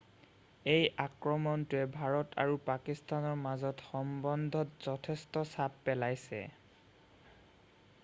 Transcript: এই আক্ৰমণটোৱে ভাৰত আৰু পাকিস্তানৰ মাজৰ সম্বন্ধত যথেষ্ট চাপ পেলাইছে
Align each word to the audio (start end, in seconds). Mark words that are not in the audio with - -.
এই 0.75 0.85
আক্ৰমণটোৱে 1.03 1.81
ভাৰত 1.97 2.39
আৰু 2.45 2.57
পাকিস্তানৰ 2.71 3.37
মাজৰ 3.43 3.85
সম্বন্ধত 3.91 4.85
যথেষ্ট 4.89 5.47
চাপ 5.55 5.81
পেলাইছে 5.91 6.45